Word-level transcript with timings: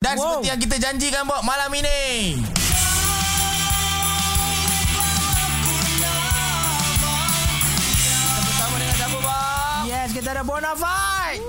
Dan 0.00 0.16
wow. 0.16 0.40
seperti 0.40 0.48
yang 0.48 0.60
kita 0.64 0.76
janjikan 0.80 1.28
Bok 1.28 1.44
malam 1.44 1.68
ini. 1.76 2.00
Kita 8.00 8.40
bersama 8.40 8.74
dengan 8.80 8.96
siapa 8.96 9.18
Bok? 9.20 9.80
Yes, 9.84 10.08
kita 10.16 10.28
ada 10.32 10.40
Bonafide. 10.40 11.42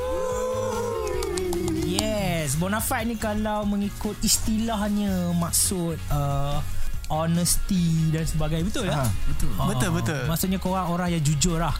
Yes, 1.88 2.60
Bonafide 2.60 3.08
ni 3.08 3.16
kalau 3.16 3.64
mengikut 3.64 4.20
istilahnya 4.20 5.31
maksud 5.31 5.96
uh, 6.12 6.60
honesty 7.08 8.12
dan 8.12 8.28
sebagainya. 8.28 8.68
Betul 8.68 8.92
tak? 8.92 8.99
Ha, 8.99 9.08
betul. 9.31 9.52
Ah, 9.56 9.68
Betul, 9.72 9.90
betul. 9.96 10.22
Maksudnya 10.28 10.60
korang 10.60 10.92
orang 10.92 11.08
yang 11.08 11.24
jujur 11.24 11.56
lah. 11.56 11.76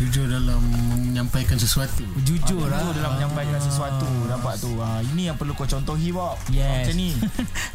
Jujur 0.00 0.24
dalam 0.32 0.60
menyampaikan 0.96 1.60
sesuatu 1.60 2.04
Jujur 2.24 2.64
Betul 2.64 2.72
lah. 2.72 2.88
dalam 2.96 3.20
menyampaikan 3.20 3.60
sesuatu 3.60 4.08
Nampak 4.32 4.56
tu 4.56 4.72
ha, 4.80 5.04
Ini 5.04 5.32
yang 5.32 5.36
perlu 5.36 5.52
kau 5.52 5.68
contohi 5.68 6.08
Bok 6.08 6.40
Yes. 6.48 6.88
Macam 6.88 6.94
ni 6.96 7.08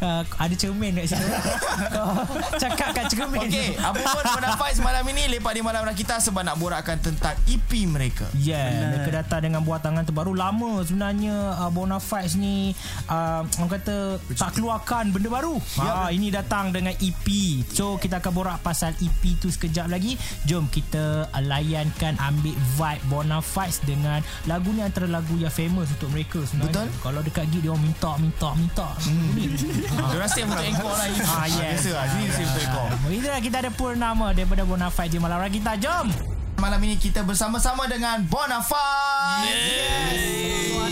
uh, 0.02 0.22
ada 0.44 0.54
cermin 0.54 0.92
kat. 1.00 1.06
Kau 1.96 2.12
cakap 2.56 2.88
kat 2.92 3.04
cermin. 3.12 3.46
Okey, 3.46 3.76
apa 3.78 4.00
pun 4.02 4.24
Bonafide 4.36 4.76
semalam 4.76 5.04
ini 5.08 5.22
lepak 5.36 5.52
di 5.56 5.62
malam 5.64 5.82
kita 5.96 6.18
sebab 6.20 6.42
nak 6.44 6.56
borakkan 6.60 6.98
tentang 7.00 7.36
EP 7.48 7.70
mereka. 7.88 8.26
Yeah, 8.36 8.92
mereka 8.92 9.22
datang 9.22 9.48
dengan 9.48 9.62
buatangan 9.64 10.04
terbaru 10.04 10.34
lama 10.36 10.82
sebenarnya 10.84 11.56
uh, 11.56 11.70
Bonafides 11.72 12.36
ni 12.36 12.74
uh, 13.08 13.46
orang 13.46 13.70
kata 13.80 14.20
tak 14.36 14.58
keluarkan 14.58 15.14
benda 15.14 15.28
baru. 15.30 15.56
Ha 15.80 16.12
ini 16.12 16.28
datang 16.28 16.74
dengan 16.74 16.92
EP. 16.98 17.26
So 17.72 17.96
kita 17.96 18.20
akan 18.20 18.32
borak 18.32 18.58
pasal 18.60 18.92
EP 19.00 19.22
tu 19.40 19.48
sekejap 19.48 19.88
lagi. 19.88 20.18
Jom 20.44 20.68
kita 20.68 21.30
uh, 21.32 21.42
layankan 21.96 22.20
ambil 22.20 22.52
vibe 22.52 23.02
Bonafides 23.08 23.80
dengan 23.88 24.20
lagu 24.44 24.68
ni 24.76 24.84
antara 24.84 25.08
lagu 25.08 25.32
yang 25.40 25.48
famous 25.48 25.88
untuk 25.96 26.12
mereka 26.12 26.44
sebenarnya. 26.44 26.84
Betul. 26.84 27.00
Kalau 27.00 27.20
dekat 27.24 27.44
gig 27.48 27.64
dia 27.64 27.72
orang 27.72 27.84
minta 27.88 28.10
minta 28.20 28.48
minta. 28.52 28.88
Hmm. 29.00 29.32
Ha. 29.32 30.12
Dia 30.12 30.18
rasa 30.20 30.38
untuk 30.44 30.60
engkau 30.60 30.92
lah 30.92 31.06
ini. 31.08 31.20
Ah, 31.24 31.46
yes. 31.48 31.56
Biasa 31.56 31.88
lah. 31.96 32.04
Rasa 32.04 32.42
untuk 32.44 32.62
engkau. 32.68 32.86
Itulah 33.08 33.40
kita 33.40 33.56
ada 33.64 33.70
Purnama 33.72 34.26
daripada 34.36 34.62
Bonafides 34.68 35.12
di 35.16 35.18
malam 35.18 35.40
kita. 35.48 35.72
Jom. 35.80 36.06
Malam 36.56 36.80
ini 36.88 36.96
kita 36.96 37.20
bersama-sama 37.20 37.84
dengan 37.84 38.24
Bonafide. 38.28 39.44
Kita 39.44 40.85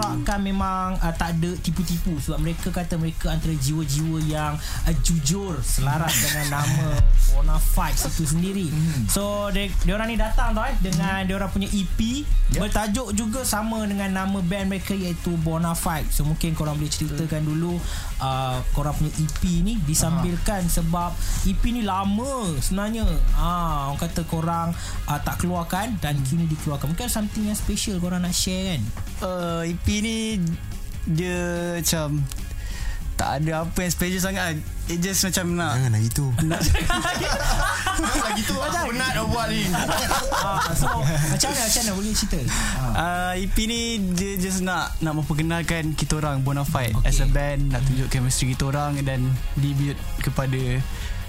akan 0.00 0.20
borakkan 0.20 0.40
memang 0.40 0.86
uh, 1.00 1.14
tak 1.14 1.36
ada 1.36 1.50
tipu-tipu 1.60 2.16
sebab 2.20 2.38
mereka 2.40 2.68
kata 2.72 2.96
mereka 2.96 3.32
antara 3.32 3.52
jiwa-jiwa 3.52 4.18
yang 4.24 4.52
uh, 4.56 4.94
jujur 5.04 5.60
selaras 5.60 6.12
dengan 6.12 6.46
nama 6.60 6.88
Bonafide 7.30 7.98
itu 8.10 8.24
sendiri. 8.26 8.66
So 9.08 9.48
dia 9.52 9.70
dia 9.84 9.92
orang 9.94 10.08
ni 10.12 10.16
datang 10.18 10.56
tau 10.56 10.66
eh 10.66 10.76
dengan 10.80 11.24
dia 11.24 11.34
orang 11.36 11.50
punya 11.52 11.68
EP 11.70 12.24
Yep. 12.50 12.66
bertajuk 12.66 13.08
juga 13.14 13.46
sama 13.46 13.86
dengan 13.86 14.10
nama 14.10 14.42
band 14.42 14.74
mereka 14.74 14.90
iaitu 14.90 15.38
Bonafide. 15.38 16.10
So 16.10 16.26
mungkin 16.26 16.58
korang 16.58 16.82
boleh 16.82 16.90
ceritakan 16.90 17.46
dulu 17.46 17.78
uh, 18.18 18.58
korang 18.74 18.90
punya 18.98 19.14
EP 19.22 19.42
ni 19.62 19.78
disambilkan 19.86 20.66
sebab 20.66 21.14
EP 21.46 21.62
ni 21.70 21.86
lama 21.86 22.50
sebenarnya. 22.58 23.06
Ah 23.38 23.86
orang 23.86 24.02
kata 24.02 24.26
korang 24.26 24.74
uh, 25.06 25.20
tak 25.22 25.46
keluarkan 25.46 25.94
dan 26.02 26.18
kini 26.26 26.50
dikeluarkan. 26.50 26.90
Mungkin 26.90 27.06
something 27.06 27.46
yang 27.46 27.54
special 27.54 28.02
korang 28.02 28.26
nak 28.26 28.34
share 28.34 28.74
kan? 28.74 28.82
uh, 29.22 29.62
EP 29.64 29.86
ni 29.98 30.38
dia 31.10 31.74
macam 31.82 32.22
tak 33.20 33.44
ada 33.44 33.68
apa 33.68 33.78
yang 33.84 33.92
special 33.92 34.22
sangat 34.22 34.56
it 34.88 34.98
just 35.04 35.20
macam 35.28 35.52
nak 35.52 35.76
Janganlah 35.76 36.00
gitu 36.00 36.24
nak 36.48 36.60
Lagi 38.00 38.42
tu 38.48 38.56
aku 38.56 38.88
penat 38.88 39.10
nak 39.12 39.26
buat 39.28 39.46
ni. 39.52 39.68
Ah, 40.40 40.72
so 40.72 40.88
macam 41.36 41.48
mana 41.52 41.60
macam 41.68 41.82
mana 41.84 41.92
boleh 42.00 42.12
cerita? 42.16 42.40
uh, 42.96 43.32
EP 43.36 43.56
ni 43.68 44.00
dia 44.16 44.40
just 44.40 44.64
nak 44.64 44.96
nak 45.04 45.20
memperkenalkan 45.20 45.92
kita 45.92 46.16
orang 46.16 46.40
Bonafide 46.40 46.96
okay. 46.96 47.12
as 47.12 47.20
a 47.20 47.28
band 47.28 47.76
nak 47.76 47.84
tunjuk 47.84 48.08
chemistry 48.08 48.56
kita 48.56 48.72
orang 48.72 48.96
dan 49.04 49.28
debut 49.60 50.00
kepada 50.24 50.80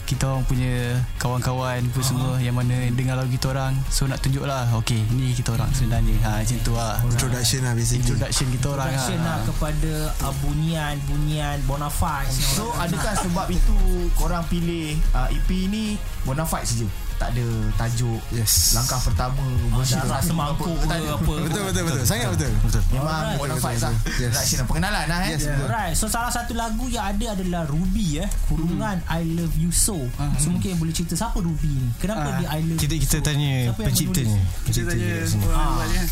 kita 0.05 0.27
orang 0.27 0.43
punya 0.45 0.99
kawan-kawan 1.17 1.81
pun 1.91 2.03
semua 2.03 2.35
yang 2.41 2.57
mana 2.57 2.89
dengar 2.93 3.15
lagu 3.17 3.31
kita 3.31 3.53
orang 3.53 3.73
so 3.87 4.05
nak 4.05 4.19
tunjuk 4.19 4.43
lah 4.43 4.67
okay 4.75 5.01
ni 5.15 5.31
kita 5.31 5.55
orang 5.55 5.69
sebenarnya 5.71 6.15
ha, 6.23 6.41
macam 6.41 6.57
tu 6.61 6.73
lah 6.75 6.95
Introduction 7.01 7.59
lah 7.63 7.73
basically 7.73 8.03
introduction 8.03 8.47
kita 8.51 8.67
orang 8.71 8.87
Introduction 8.91 9.19
ha. 9.21 9.27
lah 9.27 9.37
kepada 9.47 9.93
uh, 10.25 10.33
bunyian-bunyian 10.41 11.57
Bonafide. 11.65 12.31
So 12.31 12.73
adakah 12.83 13.13
sebab 13.15 13.47
itu 13.51 13.77
korang 14.17 14.43
pilih 14.49 14.97
uh, 15.13 15.29
EP 15.29 15.49
ni 15.69 15.95
Bonafide 16.25 16.67
saja? 16.67 16.87
Tak 17.21 17.29
ada 17.31 17.45
tajuk 17.77 18.17
Yes 18.33 18.73
langkah 18.73 18.97
pertama 18.97 19.37
Darah 19.77 20.17
semangkuk 20.19 20.73
ke 20.73 20.89
ada. 20.89 21.13
apa. 21.13 21.33
Betul 21.37 21.61
betul 21.69 21.83
betul 21.85 22.01
Sangat 22.01 22.33
betul 22.33 22.49
betul 22.59 22.81
Memang 22.89 23.13
Alright. 23.13 23.37
Bonafide 23.37 23.61
Betul, 23.61 23.77
lah 23.77 23.93
betul, 23.93 24.09
betul. 24.09 24.41
Yes. 24.41 24.65
Perkenalan 24.65 25.05
lah 25.05 25.19
eh 25.21 25.29
Yes 25.29 25.41
betul 25.45 25.61
Alright, 25.61 25.93
so 25.93 26.05
salah 26.07 26.33
satu 26.33 26.51
lagu 26.51 26.85
yang 26.87 27.05
ada 27.05 27.25
adalah 27.31 27.63
Ruby 27.63 28.07
eh, 28.17 28.29
kurungan 28.47 29.05
I 29.05 29.21
Love 29.31 29.53
You 29.55 29.69
So. 29.69 30.01
So 30.35 30.49
mungkin 30.49 30.75
boleh 30.75 30.89
cerita 30.89 31.13
siapa 31.13 31.37
Ruby 31.37 31.69
ni? 31.69 31.87
Kenapa 31.95 32.25
Ah, 32.27 32.35
dia 32.35 32.47
I 32.49 32.61
Love 32.65 32.79
Kita 32.79 32.93
You 32.93 33.01
kita 33.03 33.15
So? 33.15 33.23
tanya 33.23 33.53
penciptanya. 33.77 34.33
menulis? 34.33 34.65
kita 34.65 34.81
tanya 34.87 35.13
sini. 35.23 35.45
orang 35.45 35.69
buatnya. 35.71 36.03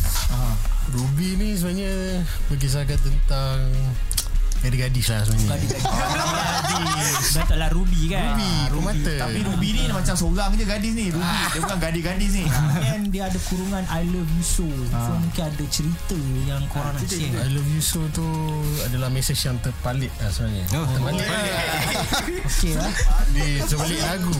Ruby 0.89 1.27
ni 1.35 1.49
sebenarnya 1.53 1.91
Berkisahkan 2.45 2.97
tentang 2.99 3.57
Gadis-gadis 4.59 5.07
lah 5.07 5.19
sebenarnya 5.23 5.49
Gadis. 5.55 5.81
Betul 7.33 7.57
lah 7.57 7.69
Ruby 7.71 8.01
kan? 8.07 8.35
Ruby 8.35 8.53
Permata 8.89 9.13
Tapi 9.27 9.39
Ruby 9.45 9.69
ni 9.75 9.83
macam 9.89 10.15
seorang 10.17 10.49
je 10.57 10.65
gadis 10.65 10.93
ni 10.97 11.05
Ruby 11.13 11.35
Dia 11.53 11.59
bukan 11.61 11.77
gadis-gadis 11.77 12.31
ni 12.33 12.45
And 12.89 13.03
dia 13.09 13.29
ada 13.29 13.39
kurungan 13.49 13.83
I 13.89 14.03
Love 14.09 14.31
You 14.37 14.45
So. 14.45 14.65
So 14.89 15.11
mungkin 15.17 15.43
ada 15.45 15.65
cerita 15.69 16.17
yang 16.45 16.61
korang 16.73 16.93
nak 16.93 17.05
share. 17.05 17.37
I 17.37 17.49
love 17.53 17.69
you 17.69 17.83
so 17.83 18.01
tu 18.13 18.25
adalah 18.85 19.09
mesej 19.13 19.37
yang 19.37 19.57
terpalit 19.61 20.09
lah 20.17 20.29
sebenarnya. 20.33 20.65
Oh. 20.73 20.85
terpalit 20.89 21.27
Okay 22.49 22.73
lah. 22.77 22.91
di 23.33 23.61
sebalik 23.65 24.01
lagu. 24.01 24.35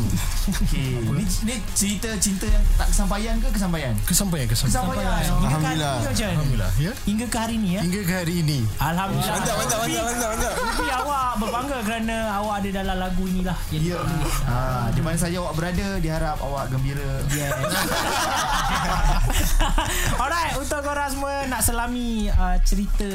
okay. 0.50 0.98
ni, 1.02 1.24
ni 1.46 1.56
cerita 1.78 2.10
cinta 2.18 2.46
yang 2.50 2.64
tak 2.78 2.88
kesampaian 2.90 3.36
ke 3.38 3.48
kesampaian? 3.54 3.94
Kesampaian, 4.06 4.46
kesampaian. 4.50 4.74
Kesampaian 4.74 4.98
Hingga 5.00 5.06
ke 5.06 5.14
hari 5.14 5.30
Alhamdulillah. 5.30 5.94
mana? 5.98 6.30
Alhamdulillah. 6.34 6.72
Ya. 6.80 6.92
Hingga 7.06 7.26
ke 7.30 7.38
hari 7.38 7.56
ni 7.58 7.70
ya? 7.70 7.81
Hingga 7.86 8.02
ke 8.02 8.14
hari 8.14 8.34
ini. 8.42 8.60
Alhamdulillah. 8.81 9.36
Mantap, 9.40 9.56
mantap, 9.56 9.78
mantap, 9.80 10.04
mantap, 10.04 10.30
mantap. 10.34 10.54
Tapi 10.60 10.88
awak 10.90 11.30
berbangga 11.38 11.78
kerana 11.86 12.16
awak 12.42 12.56
ada 12.66 12.70
dalam 12.81 12.96
lagu 12.98 13.24
inilah. 13.30 13.58
Ya. 13.74 14.00
Ha, 14.47 14.88
di 14.95 15.01
mana 15.03 15.19
saja 15.19 15.44
awak 15.44 15.59
berada, 15.59 16.00
diharap 16.00 16.39
awak 16.39 16.72
gembira. 16.72 17.19
Yes. 17.33 17.51
Alright, 20.22 20.55
untuk 20.55 20.79
korang 20.85 21.11
semua 21.11 21.44
nak 21.51 21.61
selami 21.66 22.31
uh, 22.31 22.57
cerita 22.63 23.09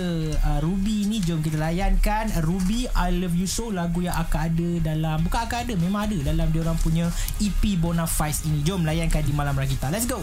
uh, 0.44 0.58
Ruby 0.60 1.08
ni, 1.08 1.24
jom 1.24 1.40
kita 1.40 1.56
layankan 1.56 2.28
Ruby 2.44 2.90
I 2.92 3.08
Love 3.16 3.38
You 3.38 3.48
So 3.48 3.72
lagu 3.72 4.04
yang 4.04 4.14
akan 4.14 4.40
ada 4.52 4.68
dalam 4.94 5.24
bukan 5.24 5.40
akan 5.48 5.58
ada, 5.64 5.74
memang 5.78 6.02
ada 6.10 6.18
dalam 6.34 6.46
dia 6.52 6.60
orang 6.60 6.78
punya 6.82 7.08
EP 7.40 7.62
Bonafides 7.80 8.44
ini. 8.44 8.60
Jom 8.66 8.84
layankan 8.84 9.24
di 9.24 9.32
malam 9.32 9.56
Rakita. 9.56 9.88
Let's 9.88 10.04
go. 10.04 10.20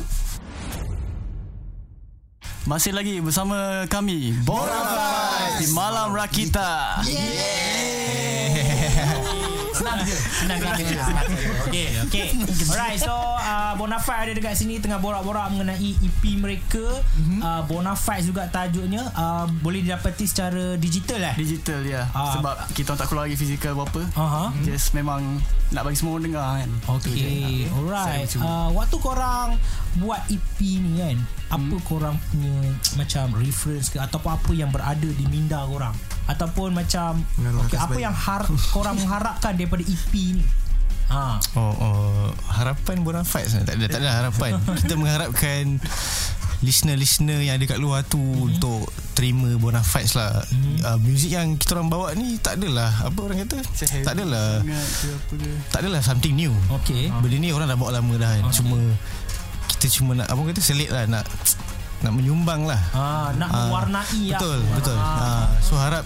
Masih 2.62 2.94
lagi 2.94 3.18
bersama 3.18 3.90
kami 3.90 4.38
Bonafide 4.46 5.66
di 5.66 5.74
Malam 5.74 6.14
Rakita. 6.14 7.02
Senang 9.72 10.00
je. 10.02 10.16
Senang 10.40 10.58
je 10.60 10.86
Okay 11.66 11.86
Okay 12.06 12.28
Alright 12.68 12.98
so 12.98 13.12
uh, 13.14 13.74
Bonafide 13.74 14.28
ada 14.28 14.34
dekat 14.34 14.56
sini. 14.56 14.78
Tengah 14.78 14.98
borak-borak 14.98 15.50
mengenai 15.50 15.78
EP 15.96 16.22
mereka. 16.36 16.84
Mhm. 17.16 17.40
uh, 17.40 17.62
Bonafide 17.64 18.26
juga 18.26 18.48
tajuknya 18.48 19.08
uh, 19.12 19.46
Boleh 19.62 19.82
didapati 19.82 20.24
secara 20.24 20.76
digital 20.76 21.22
eh? 21.24 21.36
Digital 21.36 21.80
ya. 21.82 22.08
Ah. 22.12 22.36
Sebab 22.36 22.56
kita 22.72 22.94
tak 22.94 23.08
keluar 23.08 23.26
lagi 23.26 23.36
fizikal 23.36 23.74
apa-apa. 23.74 24.02
Aha. 24.14 24.44
Just 24.62 24.92
memang 24.92 25.40
Nak 25.70 25.82
bagi 25.84 25.96
semua 25.96 26.16
orang 26.16 26.26
dengar 26.26 26.46
kan? 26.58 26.72
Okay 27.00 27.66
Alright. 27.72 28.28
Saya 28.28 28.38
cuma- 28.38 28.46
uh, 28.46 28.70
Waktu 28.74 28.98
korang 28.98 29.50
Buat 29.98 30.22
EP 30.28 30.58
ni 30.60 30.92
kan? 30.98 31.18
Apa 31.50 31.76
Hmm. 31.76 31.84
korang 31.84 32.16
punya 32.28 32.54
Macam 32.96 33.36
reference 33.36 33.88
ke? 33.88 33.98
Ataupun 33.98 34.32
apa 34.32 34.52
yang 34.52 34.70
berada 34.70 35.08
di 35.08 35.26
minda 35.28 35.64
korang 35.64 35.96
Ataupun 36.30 36.74
macam 36.76 37.22
okay, 37.66 37.78
Apa 37.78 37.98
yang 37.98 38.14
har 38.14 38.46
korang 38.76 38.98
mengharapkan 38.98 39.58
Daripada 39.58 39.82
EP 39.86 40.14
ni 40.14 40.46
Ha. 41.12 41.44
Oh, 41.60 41.76
oh 41.76 42.32
harapan 42.48 43.04
Bonafide 43.04 43.52
sebenarnya 43.52 43.68
tak 43.68 43.76
ada 43.76 43.86
tak 43.92 44.00
ada 44.00 44.12
harapan. 44.16 44.52
Kita 44.80 44.94
mengharapkan 44.96 45.64
listener-listener 46.64 47.42
yang 47.44 47.60
ada 47.60 47.66
kat 47.68 47.80
luar 47.82 48.06
tu 48.08 48.22
mm-hmm. 48.22 48.48
untuk 48.48 48.88
terima 49.12 49.52
Bonafide 49.60 50.08
lah. 50.16 50.40
Mm-hmm. 50.40 50.76
Uh, 50.88 50.98
muzik 51.04 51.32
yang 51.36 51.60
kita 51.60 51.76
orang 51.76 51.90
bawa 51.92 52.08
ni 52.16 52.40
tak 52.40 52.64
adalah 52.64 52.96
apa 53.04 53.20
orang 53.20 53.44
kata? 53.44 53.60
Tak 54.08 54.14
adalah 54.16 54.64
tak 55.68 55.80
adalah 55.84 56.00
something 56.00 56.32
new. 56.32 56.56
Okay 56.82 57.12
Benda 57.20 57.38
ni 57.38 57.52
orang 57.52 57.68
dah 57.68 57.76
bawa 57.76 58.00
lama 58.00 58.14
dah 58.16 58.32
kan. 58.32 58.44
Okay. 58.48 58.56
Cuma 58.64 58.78
kita 59.68 59.86
cuma 60.00 60.12
nak 60.16 60.28
apa 60.30 60.42
kata 60.48 60.62
selit 60.64 60.90
lah 60.94 61.04
nak 61.10 61.26
nak 62.02 62.12
menyumbang 62.12 62.66
lah. 62.66 62.82
Ah, 62.92 63.30
nak 63.34 63.50
Ah, 63.50 63.58
mewarnai 63.66 64.22
Betul, 64.28 64.60
lah. 64.60 64.74
betul. 64.76 64.98
Ah. 64.98 65.18
Ah, 65.18 65.48
so 65.60 65.74
harap 65.76 66.02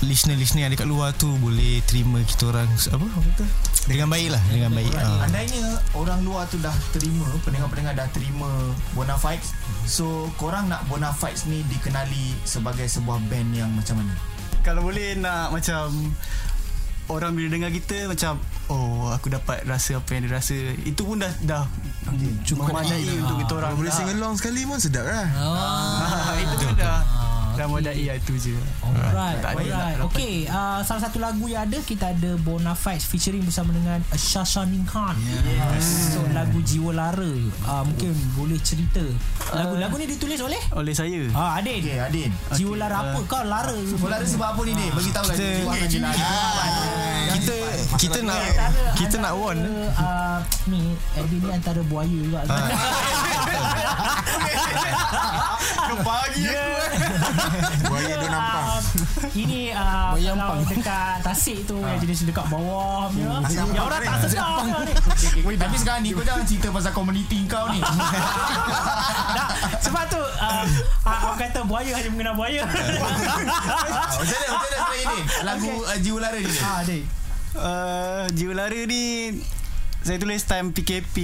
listener-listener 0.00 0.66
yang 0.66 0.70
ada 0.70 0.78
kat 0.78 0.86
luar 0.86 1.14
tu 1.14 1.32
boleh 1.38 1.80
terima 1.84 2.20
kita 2.20 2.50
orang 2.50 2.68
apa 2.68 3.04
kata 3.06 3.44
dengan 3.84 4.08
baik 4.08 4.32
lah 4.32 4.42
dengan 4.48 4.70
baik 4.70 4.92
ah. 4.94 5.24
Andainya 5.24 5.64
orang 5.92 6.20
luar 6.20 6.44
tu 6.46 6.56
dah 6.56 6.72
terima 6.90 7.24
Pendengar-pendengar 7.40 7.92
dah 7.94 8.08
terima 8.10 8.48
Bonafides 8.92 9.52
So 9.84 10.32
korang 10.34 10.68
nak 10.68 10.88
Bonafides 10.88 11.44
ni 11.44 11.60
dikenali 11.64 12.32
Sebagai 12.42 12.84
sebuah 12.84 13.20
band 13.28 13.52
yang 13.52 13.68
macam 13.70 14.00
mana? 14.00 14.12
Kalau 14.60 14.84
boleh 14.84 15.16
nak 15.16 15.52
macam 15.52 15.92
Orang 17.06 17.36
bila 17.36 17.52
dengar 17.52 17.68
kita 17.68 18.08
macam 18.08 18.40
Oh 18.68 19.08
aku 19.08 19.28
dapat 19.28 19.60
rasa 19.64 20.00
apa 20.00 20.08
yang 20.10 20.24
dia 20.24 20.32
rasa 20.34 20.56
Itu 20.84 21.04
pun 21.04 21.20
dah 21.20 21.32
dah 21.44 21.64
Cukup 22.44 22.68
memadai 22.68 23.08
untuk 23.16 23.36
kita 23.40 23.52
orang. 23.56 23.70
Kalau 23.72 23.80
boleh 23.80 23.92
sing 23.92 24.08
along 24.12 24.34
sekali 24.36 24.60
pun 24.68 24.78
sedap 24.78 25.04
lah. 25.08 25.26
Ah, 25.32 26.36
Itu 26.36 26.54
pun 26.60 26.74
dah 26.76 27.23
Dah 27.54 27.66
memadai 27.70 28.04
lah 28.10 28.16
itu 28.18 28.34
je 28.36 28.54
Alright, 28.82 29.38
alright. 29.42 29.98
Okay, 30.10 30.46
uh, 30.50 30.82
salah 30.82 31.02
satu 31.06 31.22
lagu 31.22 31.46
yang 31.46 31.66
ada 31.70 31.78
kita 31.82 32.10
ada 32.10 32.34
Bonafides 32.42 33.06
featuring 33.06 33.46
bersama 33.46 33.70
dengan 33.70 34.02
Shasha 34.14 34.66
Khan. 34.86 35.14
Yes. 35.18 36.14
So 36.14 36.26
lagu 36.34 36.58
Jiwa 36.62 36.90
Lara. 36.94 37.32
Uh, 37.64 37.82
mungkin 37.86 38.10
boleh 38.34 38.58
cerita. 38.60 39.02
Lagu-lagu 39.54 39.94
ni 40.00 40.06
ditulis 40.10 40.40
oleh 40.42 40.58
Oleh 40.74 40.94
saya 40.96 41.20
Ah 41.30 41.58
Adin. 41.62 41.78
Okay 41.84 42.00
Adin 42.00 42.30
Jiwa 42.54 42.74
Lara 42.74 42.96
apa 43.12 43.18
kau 43.24 43.42
Lara? 43.46 43.74
Kau 43.74 44.08
lari 44.10 44.26
sebab 44.26 44.48
apa 44.56 44.60
ni 44.66 44.72
Din? 44.74 44.90
Bagi 44.90 45.10
tahu 45.14 45.24
lah 45.30 45.36
Kita- 45.36 45.86
Jiwa 45.88 46.10
kita 47.34 47.56
kita 47.98 48.18
nak 48.22 48.40
kita 48.94 49.16
nak 49.18 49.32
warn 49.38 49.58
uh, 49.96 50.38
ni 50.70 50.94
Adin 51.18 51.38
ni 51.42 51.50
antara 51.50 51.80
buaya 51.86 52.10
juga. 52.10 52.40
Kau 55.84 55.98
bagi 56.00 56.42
aku 56.48 56.73
Buaya 57.88 58.14
dia 58.14 58.28
nampak 58.28 58.62
Ah, 58.64 58.80
ini 59.32 59.70
uh, 59.70 60.12
Buaya 60.12 60.30
kalau 60.32 60.54
ampang. 60.56 60.70
dekat 60.70 61.16
Tasik 61.20 61.58
tu 61.64 61.76
yang 61.76 61.98
jenis 61.98 62.24
dekat 62.24 62.46
bawah 62.46 63.08
punya. 63.08 63.42
Yang 63.44 63.64
ampang 63.64 63.84
orang 63.84 64.00
tak 64.00 64.18
sedar. 64.24 64.62
Weh, 65.42 65.56
Tapi 65.62 65.74
sekarang 65.76 66.00
ni 66.00 66.10
Kau 66.10 66.22
jangan 66.22 66.44
cerita 66.44 66.68
pasal 66.70 66.92
komuniti 66.92 67.38
kau 67.44 67.66
ni. 67.68 67.80
Tak, 69.34 69.48
sebab 69.80 70.04
tu 70.06 70.20
uh, 70.20 70.64
uh, 71.02 71.18
orang 71.24 71.38
kata 71.40 71.60
buaya 71.64 71.90
hanya 71.92 72.08
mengenal 72.08 72.34
buaya. 72.34 72.62
Macam 72.62 72.84
mana? 74.14 74.54
Macam 74.54 74.78
mana? 74.86 75.14
Lagu 75.42 75.70
uh, 75.80 75.98
Jiwa 75.98 76.18
Lara 76.20 76.38
ni 76.38 76.54
ah, 76.56 76.80
Adin. 76.80 77.02
uh, 77.54 78.24
Jiwa 78.30 78.54
Lara 78.54 78.80
ni 78.84 79.02
Saya 80.04 80.20
tulis 80.20 80.42
time 80.44 80.68
PKP 80.70 81.16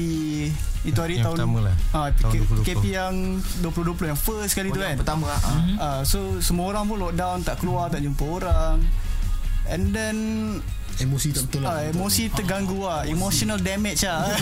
Itu 0.83 0.99
hari 0.99 1.15
Yang 1.15 1.25
tahun 1.27 1.37
pertama 1.37 1.59
lah. 1.63 1.77
ah, 1.93 2.09
Tahun 2.09 2.33
PK, 2.33 2.41
2020. 2.49 2.65
PKP 2.65 2.85
yang 2.91 3.15
2020 3.61 4.09
Yang 4.09 4.21
first 4.21 4.53
kali 4.53 4.69
Oh, 4.69 4.73
tu 4.73 4.81
yang 4.81 4.89
kan. 4.91 4.99
Pertama 4.99 5.25
ah. 5.29 5.39
uh, 5.79 6.01
So 6.03 6.41
semua 6.41 6.65
orang 6.67 6.89
pun 6.89 6.97
lockdown 6.99 7.45
Tak 7.45 7.61
keluar 7.61 7.87
Tak 7.87 8.01
jumpa 8.01 8.25
orang. 8.25 8.81
And 9.69 9.93
then 9.93 10.17
Emosi 10.99 11.33
tak 11.33 11.49
betul 11.49 11.65
lah. 11.65 11.81
Emosi 11.87 12.29
terganggu 12.29 12.85
lah. 12.85 13.09
Emotional 13.09 13.57
damage 13.57 14.05
lah. 14.05 14.21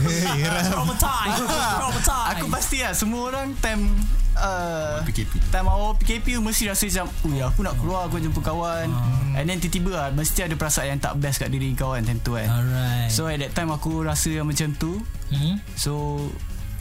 Traumatized. 0.72 1.36
Traumatized. 1.76 2.30
Aku 2.32 2.46
pasti 2.48 2.80
lah. 2.80 2.96
Semua 2.96 3.28
orang 3.28 3.52
time 3.58 3.92
uh, 4.40 5.04
PKP 5.04 5.32
Time 5.52 5.68
awal 5.68 5.92
PKP 6.00 6.40
Mesti 6.40 6.72
rasa 6.72 6.84
macam 6.88 7.06
Ui 7.28 7.38
aku 7.44 7.60
nak 7.60 7.74
keluar 7.78 8.08
Aku 8.08 8.16
jumpa 8.18 8.40
kawan. 8.40 8.88
And 9.36 9.44
then 9.46 9.60
tiba-tiba 9.60 9.90
lah 9.92 10.08
Mesti 10.16 10.48
ada 10.48 10.54
perasaan 10.56 10.96
yang 10.96 11.00
tak 11.00 11.20
best 11.20 11.38
Kat 11.38 11.52
diri 11.52 11.70
kau 11.76 11.92
kan 11.92 12.02
Time 12.02 12.20
tu 12.24 12.34
kan. 12.34 12.48
Alright. 12.48 13.12
So 13.12 13.28
at 13.28 13.38
that 13.38 13.52
time 13.52 13.70
aku 13.70 14.02
rasa 14.02 14.32
yang 14.32 14.48
macam 14.48 14.72
tu. 14.74 14.98
Hmm? 15.30 15.60
So 15.76 16.18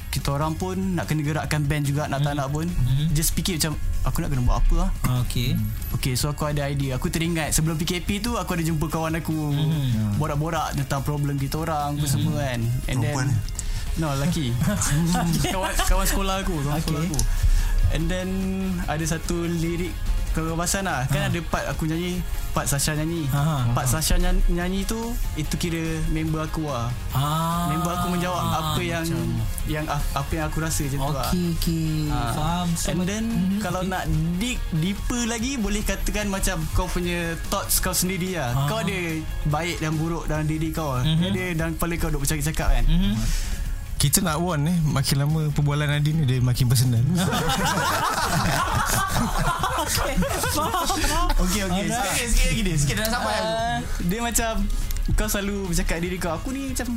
kita 0.10 0.34
orang 0.34 0.58
pun 0.58 0.98
nak 0.98 1.06
kena 1.06 1.22
gerakkan 1.22 1.70
band 1.70 1.86
juga 1.86 2.10
nak 2.10 2.26
tak 2.26 2.34
nak 2.34 2.50
pun. 2.50 2.66
Just 3.14 3.38
fikir 3.38 3.62
macam 3.62 3.78
aku 4.02 4.18
nak 4.26 4.30
kena 4.34 4.42
buat 4.42 4.58
apa 4.58 4.74
lah 4.74 4.90
Okay. 5.28 5.54
Okay 6.02 6.18
so 6.18 6.34
aku 6.34 6.50
ada 6.50 6.66
idea. 6.66 6.98
Aku 6.98 7.14
teringat 7.14 7.54
sebelum 7.54 7.78
PKP 7.78 8.18
tu 8.24 8.34
Aku 8.34 8.58
ada 8.58 8.64
jumpa 8.66 8.90
kawan 8.90 9.14
aku. 9.22 9.54
Borak-borak 10.18 10.74
tentang 10.74 11.06
problem 11.06 11.38
kita 11.38 11.62
orang 11.62 12.00
Apa 12.02 12.08
semua 12.10 12.42
kan. 12.42 12.60
And 12.90 13.06
Perempuan 13.06 13.28
then 13.30 13.59
No 14.00 14.10
lelaki 14.10 14.56
kawan, 15.54 15.74
kawan 15.78 16.06
sekolah 16.06 16.36
aku 16.40 16.56
Kawan 16.58 16.74
okay. 16.74 16.82
sekolah 16.82 17.02
aku 17.06 17.20
And 17.90 18.04
then 18.06 18.30
Ada 18.86 19.06
satu 19.12 19.44
lirik 19.44 19.92
Kebasan 20.30 20.86
lah 20.86 21.10
Kan 21.10 21.26
ada 21.26 21.40
part 21.44 21.66
aku 21.66 21.84
nyanyi 21.84 22.22
Part 22.50 22.66
Sasha 22.66 22.94
nyanyi 22.94 23.26
Ha. 23.28 23.74
Part 23.74 23.90
Sasha 23.90 24.14
nyanyi, 24.16 24.46
nyanyi 24.48 24.82
tu 24.86 24.98
Itu 25.34 25.58
kira 25.58 25.82
member 26.08 26.46
aku 26.46 26.64
lah 26.64 26.94
Ah. 27.12 27.66
Member 27.68 27.90
aku 27.92 28.14
menjawab 28.14 28.38
Apa 28.38 28.78
yang 28.80 29.10
yang 29.66 29.90
Apa 29.90 30.30
yang 30.32 30.46
aku 30.46 30.62
rasa 30.62 30.86
macam 30.86 31.02
tu 31.02 31.12
lah 31.12 31.28
Okay, 31.28 31.46
okay. 31.52 31.90
Ah. 32.08 32.30
Faham. 32.32 32.68
So, 32.72 32.88
And 32.88 33.02
then 33.04 33.26
Mhm. 33.26 33.58
Kalau 33.60 33.82
nak 33.82 34.06
dig 34.38 34.62
Deeper 34.72 35.26
lagi 35.26 35.58
Boleh 35.58 35.82
katakan 35.82 36.30
macam 36.30 36.62
Kau 36.72 36.86
punya 36.86 37.34
Thoughts 37.50 37.82
kau 37.82 37.92
sendiri 37.92 38.38
lah 38.38 38.54
Ah. 38.56 38.70
Kau 38.70 38.80
ada 38.80 38.98
Baik 39.46 39.82
dan 39.82 39.98
buruk 39.98 40.30
Dalam 40.30 40.46
diri 40.46 40.70
kau 40.70 40.94
Mhm. 40.96 41.26
Ada 41.26 41.44
dalam 41.56 41.72
kepala 41.74 41.94
kau 41.98 42.10
Duk 42.12 42.22
bercakap-cakap 42.22 42.70
kan 42.72 42.86
Mhm. 42.86 43.14
Kita 44.00 44.24
nak 44.24 44.40
warn 44.40 44.64
eh 44.64 44.78
makin 44.82 45.16
lama 45.20 45.52
perbualan 45.52 45.92
Adin 45.92 46.16
ni 46.18 46.26
dia 46.26 46.40
makin 46.40 46.66
personal 46.66 47.04
Okay. 49.80 50.16
Faham. 50.54 50.86
Faham. 50.86 51.28
Okey 51.40 51.66
okey 51.66 51.84
Alright. 51.88 52.14
Sikit 52.14 52.28
sikit 52.30 52.48
lagi 52.48 52.62
Din 52.62 52.78
Sikit 52.78 52.96
dah 52.96 53.04
nak 53.04 53.12
sampai 53.12 53.36
Ah, 53.42 53.78
Dia 54.00 54.20
macam 54.22 54.52
Kau 55.12 55.26
selalu 55.26 55.58
bercakap 55.66 55.98
diri 55.98 56.18
kau 56.18 56.32
Aku 56.32 56.54
ni 56.54 56.70
macam 56.70 56.88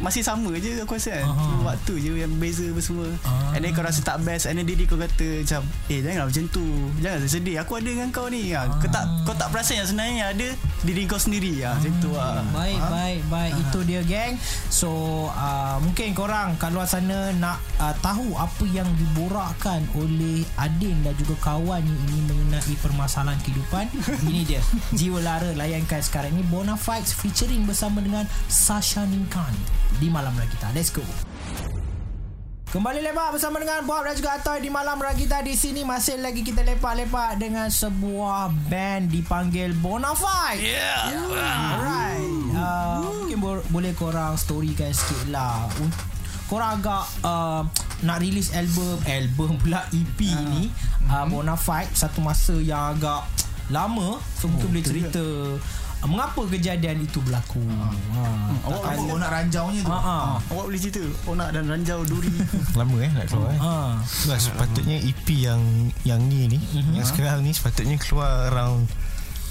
masih 0.00 0.24
sama 0.24 0.48
je 0.56 0.80
aku 0.80 0.96
rasa 0.96 1.20
kan 1.20 1.26
Aha. 1.28 1.74
Waktu 1.74 1.92
je 2.00 2.12
yang 2.24 2.32
beza 2.40 2.64
apa 2.72 2.80
semua 2.80 3.08
Ah. 3.22 3.54
And 3.54 3.62
then 3.62 3.76
kau 3.76 3.84
rasa 3.84 4.00
tak 4.00 4.24
best 4.24 4.48
And 4.48 4.56
then 4.56 4.66
diri 4.66 4.88
kau 4.88 4.96
kata 4.96 5.44
macam 5.44 5.62
Eh 5.92 6.00
janganlah 6.00 6.26
macam 6.32 6.44
tu 6.48 6.64
Jangan 6.98 7.28
sedih 7.28 7.56
Aku 7.60 7.76
ada 7.78 7.86
dengan 7.92 8.08
kau 8.08 8.26
ni 8.32 8.50
ha. 8.56 8.66
kau, 8.80 8.88
tak, 8.88 9.04
kau 9.28 9.36
tak 9.36 9.52
perasan 9.52 9.84
yang 9.84 9.88
sebenarnya 9.88 10.24
Ada 10.32 10.48
diri 10.82 11.02
kau 11.04 11.20
sendiri 11.20 11.52
ha. 11.62 11.76
Macam 11.76 11.92
tu 12.00 12.10
lah 12.16 12.42
Baik, 12.52 12.80
baik, 12.88 13.20
baik. 13.32 13.52
Itu 13.58 13.78
dia 13.86 14.00
geng. 14.04 14.36
So, 14.68 14.90
uh, 15.32 15.80
mungkin 15.80 16.12
korang 16.12 16.60
kat 16.60 16.68
luar 16.74 16.84
sana 16.84 17.32
nak 17.32 17.58
uh, 17.80 17.94
tahu 18.04 18.36
apa 18.36 18.64
yang 18.68 18.86
diborakkan 18.98 19.80
oleh 19.96 20.44
Adin 20.60 21.00
dan 21.00 21.16
juga 21.16 21.32
kawannya 21.40 21.96
ini 22.10 22.18
mengenai 22.28 22.74
permasalahan 22.84 23.40
kehidupan. 23.40 23.88
ini 24.28 24.44
dia. 24.44 24.60
Jiwa 24.92 25.24
Lara 25.24 25.50
layankan 25.56 26.00
sekarang 26.04 26.36
ini 26.36 26.44
Bonafides 26.46 27.16
featuring 27.16 27.64
bersama 27.64 28.04
dengan 28.04 28.28
Sasha 28.52 29.08
Ninkan 29.08 29.54
di 29.98 30.08
Malam 30.08 30.32
Ragita. 30.36 30.70
Let's 30.72 30.88
go. 30.88 31.04
Kembali 32.72 33.04
lepak 33.04 33.36
bersama 33.36 33.60
dengan 33.60 33.84
Bob 33.84 34.00
dan 34.00 34.16
juga 34.16 34.40
Atoy 34.40 34.64
di 34.64 34.72
Malam 34.72 34.96
Ragita 34.96 35.44
di 35.44 35.52
sini 35.52 35.84
masih 35.84 36.16
lagi 36.24 36.40
kita 36.40 36.64
lepak-lepak 36.64 37.36
dengan 37.36 37.68
sebuah 37.68 38.48
band 38.72 39.12
dipanggil 39.12 39.76
Bonafide. 39.76 40.64
Yeah. 40.64 41.12
Alright. 41.12 42.32
Uh, 42.56 42.96
mungkin 43.04 43.36
bo- 43.44 43.66
boleh 43.68 43.92
korang 43.92 44.40
storykan 44.40 44.88
sikit 44.88 45.28
lah. 45.28 45.68
Korang 46.48 46.80
agak 46.80 47.04
uh, 47.20 47.68
nak 48.08 48.24
release 48.24 48.56
album 48.56 48.96
album 49.04 49.60
pula 49.60 49.84
EP 49.92 50.20
ni 50.24 50.72
uh, 51.12 51.28
Bonafide 51.28 51.92
satu 51.92 52.24
masa 52.24 52.56
yang 52.56 52.96
agak 52.96 53.20
lama 53.68 54.20
so 54.36 54.48
mungkin 54.48 54.68
boleh 54.74 54.84
cerita 54.84 55.20
uh, 55.20 55.60
mengapa 56.10 56.42
kejadian 56.50 56.98
itu 57.06 57.22
berlaku. 57.22 57.62
Ha. 57.62 57.86
Awak 58.66 58.82
Apa 58.82 59.02
oh, 59.06 59.18
nak 59.22 59.30
ranjaunya 59.30 59.80
tu. 59.86 59.90
Ha. 59.90 59.98
ha. 60.02 60.18
Awak 60.50 60.64
boleh 60.66 60.80
cerita 60.82 61.02
Onak 61.30 61.48
dan 61.54 61.64
Ranjau 61.70 62.02
Duri. 62.02 62.32
Lama 62.78 62.96
eh 62.98 63.10
nak 63.14 63.26
keluar 63.30 63.50
eh. 63.54 63.60
Ha. 63.62 63.74
Sepatutnya 64.38 64.96
EP 64.98 65.26
yang 65.30 65.62
yang 66.02 66.20
ni 66.26 66.50
ni 66.50 66.58
Mhm. 66.58 66.98
yang 66.98 67.06
sekarang 67.06 67.46
ni 67.46 67.54
sepatutnya 67.54 67.94
keluar 68.02 68.50
around 68.50 68.90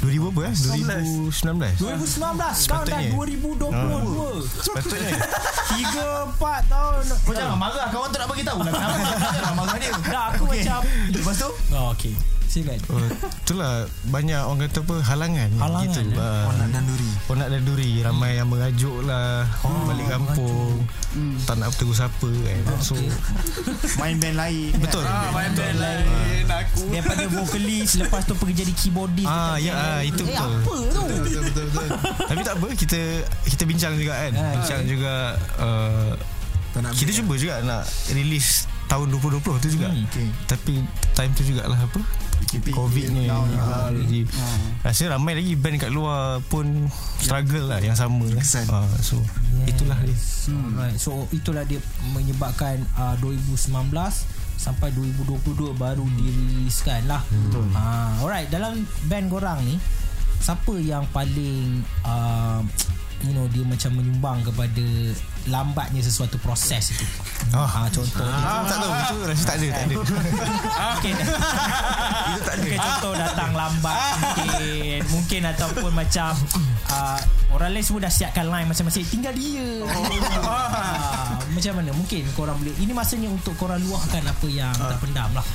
2000 0.02 0.34
apa 0.34 0.40
eh? 0.50 0.54
2019 0.58 1.78
2019 1.78 2.10
sekarang 2.10 2.36
dah 2.36 2.52
Sepatutnya. 2.58 3.10
2022 3.14 4.66
sepatutnya. 4.66 5.14
3 5.72 6.36
4 6.36 6.74
tahun. 6.74 7.04
Kau 7.22 7.34
jangan 7.38 7.58
marah. 7.58 7.88
Kawan 7.94 8.08
tu 8.12 8.18
nak 8.20 8.28
bagi 8.28 8.44
tahu. 8.44 8.60
Lah 8.66 8.74
Kenapa? 8.76 8.98
Kau 9.08 9.32
jangan 9.40 9.56
marah 9.56 9.76
dia. 9.78 9.90
Dah 10.04 10.24
aku 10.34 10.44
okay. 10.50 10.62
macam 10.66 10.80
Lepas 11.16 11.36
tu? 11.40 11.50
Oh, 11.72 11.88
Okay 11.96 12.14
Silakan 12.52 12.84
Oh, 12.92 13.00
itulah 13.48 13.74
banyak 14.12 14.36
orang 14.38 14.68
kata 14.68 14.84
apa 14.84 14.96
halangan, 15.02 15.50
Halangan, 15.56 15.88
gitu. 15.88 16.02
eh? 16.12 16.20
Ah. 16.20 16.52
Onak 16.52 16.68
dan 16.68 16.84
duri 16.84 17.12
Onak 17.26 17.48
dan 17.48 17.62
duri 17.64 17.90
ramai 18.04 18.32
yang 18.36 18.52
mengajuk 18.52 19.08
lah. 19.08 19.48
Oh, 19.64 19.88
balik 19.88 20.12
kampung. 20.12 20.84
Tak 21.42 21.56
nak 21.56 21.72
bertegur 21.72 21.96
siapa 21.96 22.28
kan. 22.28 22.60
So 22.84 23.00
Main 23.96 24.20
band 24.20 24.36
lain 24.36 24.72
betul. 24.78 25.04
Ah, 25.04 25.32
main 25.32 25.52
band 25.54 25.78
lain 25.80 26.44
Aku. 26.44 26.84
Daripada 26.92 27.24
vokalis 27.26 27.90
Lepas 27.96 28.28
tu 28.28 28.36
pergi 28.36 28.54
jadi 28.60 28.74
keyboardist 28.74 29.26
Ah, 29.26 29.56
ya, 29.56 29.72
band. 29.72 29.88
ah, 29.88 30.02
itu 30.04 30.22
eh, 30.22 30.28
betul. 30.28 30.52
apa 30.52 30.76
tu? 30.92 31.02
Betul 31.08 31.42
betul 31.48 31.66
betul 31.72 31.88
tapi 32.22 32.42
tak 32.42 32.56
apa 32.56 32.68
kita 32.76 33.00
kita 33.48 33.64
bincang 33.64 33.94
juga 33.96 34.14
kan. 34.18 34.32
Ah, 34.34 34.52
bincang 34.54 34.82
juga 34.84 35.14
uh, 35.58 36.12
Tak 36.72 36.80
nak 36.82 36.92
kita 36.94 37.12
cuba 37.16 37.34
juga 37.36 37.64
nak 37.64 37.84
release 38.12 38.68
tahun 38.88 39.08
2020 39.10 39.40
tu 39.64 39.70
juga. 39.72 39.88
Hmm, 39.88 40.04
okay. 40.04 40.28
tapi 40.46 40.84
time 41.14 41.32
tu 41.32 41.44
jugalah 41.46 41.80
apa 41.80 42.00
PKP 42.42 42.66
covid 42.74 43.06
ni. 43.14 43.30
down, 43.30 43.48
ah, 43.62 43.94
jadi 43.94 44.26
rasa 44.82 45.14
ramai 45.14 45.38
lagi 45.38 45.54
band 45.54 45.78
kat 45.78 45.92
luar 45.94 46.42
pun 46.50 46.90
struggle 47.22 47.70
lah 47.70 47.80
yang 47.80 47.94
sama 47.94 48.26
Kesan. 48.34 48.66
Ah, 48.74 48.86
so 49.00 49.22
itulah 49.70 49.98
dia. 50.02 50.18
Alright 50.50 50.98
So 50.98 51.30
itulah 51.30 51.62
dia 51.70 51.78
Menyebabkan 52.18 52.82
uh, 52.98 53.14
2019 53.22 53.70
sampai 54.62 54.94
2022 54.94 55.74
baru 55.74 56.06
diriliskan 56.18 57.10
lah. 57.10 57.26
Betul. 57.26 57.66
Ha, 57.74 58.22
alright, 58.22 58.50
dalam 58.50 58.86
band 59.10 59.26
korang 59.34 59.60
ni 59.66 59.82
siapa 60.42 60.74
yang 60.78 61.06
paling 61.10 61.82
uh, 62.06 62.62
you 63.22 63.32
know 63.32 63.46
dia 63.48 63.62
macam 63.62 63.94
menyumbang 63.94 64.42
kepada 64.42 64.86
lambatnya 65.44 66.00
sesuatu 66.00 66.38
proses 66.38 66.92
itu. 66.92 67.06
Oh. 67.52 67.62
Ha, 67.62 67.90
contoh. 67.90 68.24
Ah, 68.24 68.64
tak 68.64 68.78
tahu. 68.78 68.92
Itu 68.94 69.16
rasa 69.26 69.44
tak 69.44 69.56
ada 69.58 69.68
Tak 69.68 69.84
ada. 69.84 69.96
Mungkin 70.94 71.14
Itu 71.18 72.40
tak 72.40 72.54
ada. 72.54 72.62
Mungkin 72.62 72.80
contoh 72.80 73.14
datang 73.14 73.52
lambat 73.52 73.98
Mungkin. 74.16 75.00
Mungkin 75.10 75.42
ataupun 75.50 75.92
macam 75.92 76.32
uh, 76.88 77.20
Orang 77.50 77.74
lain 77.74 77.84
semua 77.84 78.06
dah 78.06 78.14
siapkan 78.14 78.46
line 78.46 78.70
Masing-masing. 78.70 79.04
Tinggal 79.06 79.34
dia. 79.34 79.84
Ah, 80.42 81.42
Macam 81.44 81.74
mana? 81.76 81.92
Mungkin 81.92 82.24
korang 82.32 82.56
boleh. 82.56 82.72
Ini 82.78 82.92
masanya 82.92 83.28
untuk 83.28 83.54
korang 83.56 83.82
luahkan 83.82 84.24
Apa 84.24 84.48
yang 84.48 84.72
terpendam 84.72 85.34
lah. 85.34 85.46